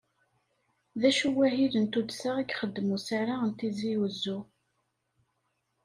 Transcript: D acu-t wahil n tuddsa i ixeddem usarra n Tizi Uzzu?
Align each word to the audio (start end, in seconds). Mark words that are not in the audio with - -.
D 0.99 1.01
acu-t 1.09 1.35
wahil 1.37 1.73
n 1.77 1.85
tuddsa 1.93 2.31
i 2.39 2.43
ixeddem 2.53 2.89
usarra 2.95 3.35
n 3.47 3.51
Tizi 3.57 3.93
Uzzu? 4.05 4.39